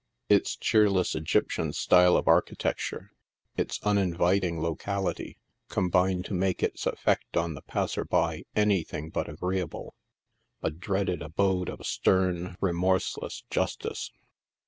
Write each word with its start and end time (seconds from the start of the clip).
Its 0.29 0.55
cheerless 0.55 1.13
Egyptian 1.13 1.71
style 1.73 2.17
of 2.17 2.27
archi 2.27 2.55
tecture, 2.55 3.09
its 3.55 3.79
uninviting 3.83 4.59
locality, 4.59 5.37
combine 5.69 6.23
to 6.23 6.33
make 6.33 6.63
its 6.63 6.87
effect 6.87 7.37
on 7.37 7.53
the 7.53 7.61
passer 7.61 8.03
by 8.03 8.41
anything 8.55 9.11
but 9.11 9.29
agreeable— 9.29 9.93
a 10.63 10.71
dreaded 10.71 11.21
abode 11.21 11.69
of 11.69 11.85
stern, 11.85 12.57
re 12.59 12.71
morseless 12.71 13.43
justice. 13.51 14.09